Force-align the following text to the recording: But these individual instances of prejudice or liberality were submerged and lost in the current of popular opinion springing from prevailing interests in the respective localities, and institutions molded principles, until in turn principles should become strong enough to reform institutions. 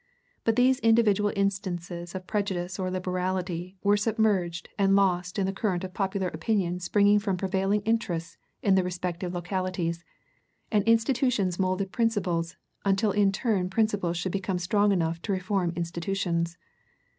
But 0.45 0.55
these 0.55 0.79
individual 0.79 1.31
instances 1.35 2.15
of 2.15 2.25
prejudice 2.25 2.79
or 2.79 2.89
liberality 2.89 3.77
were 3.83 3.97
submerged 3.97 4.67
and 4.75 4.95
lost 4.95 5.37
in 5.37 5.45
the 5.45 5.53
current 5.53 5.83
of 5.83 5.93
popular 5.93 6.29
opinion 6.29 6.79
springing 6.79 7.19
from 7.19 7.37
prevailing 7.37 7.81
interests 7.81 8.35
in 8.63 8.73
the 8.73 8.83
respective 8.83 9.31
localities, 9.35 10.03
and 10.71 10.83
institutions 10.85 11.59
molded 11.59 11.91
principles, 11.91 12.55
until 12.83 13.11
in 13.11 13.31
turn 13.31 13.69
principles 13.69 14.17
should 14.17 14.31
become 14.31 14.57
strong 14.57 14.91
enough 14.91 15.21
to 15.21 15.33
reform 15.33 15.71
institutions. 15.75 16.57